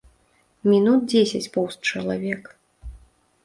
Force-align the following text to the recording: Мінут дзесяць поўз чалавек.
Мінут 0.71 1.03
дзесяць 1.11 1.51
поўз 1.59 1.73
чалавек. 1.91 2.43